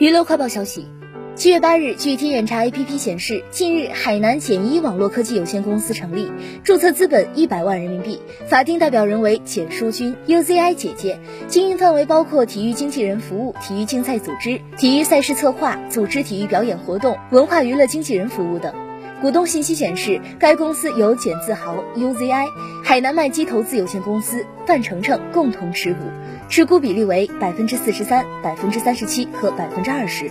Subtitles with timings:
[0.00, 0.86] 娱乐快报消息，
[1.34, 6.32] 七月八日，据天眼查 APP 显示，近日海南简一网络科技有限公司成立，
[6.64, 8.18] 注册资本一百万人民币，
[8.48, 18.89] 法定代表人为简淑君 UZI 姐姐，经营范围包括体育经纪人服务、体育竞赛组织、体育赛事策划、组织体育表演活动、文化娱乐经纪人服务等。
[19.20, 22.46] 股东信息显示，该公司由简自豪 UZI、
[22.82, 26.00] 海南麦基投资有限公司、范丞丞共同持股，
[26.48, 30.30] 持股比例为百分之四十三、百分之三十七和百分之二十。